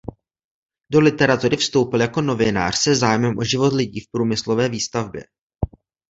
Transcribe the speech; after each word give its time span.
Do 0.91 0.99
literatury 1.01 1.57
vstoupil 1.57 2.01
jako 2.01 2.21
novinář 2.21 2.77
se 2.77 2.95
zájmem 2.95 3.37
o 3.37 3.43
život 3.43 3.73
lidí 3.73 3.99
v 3.99 4.11
průmyslové 4.11 4.69
výstavbě. 4.69 5.23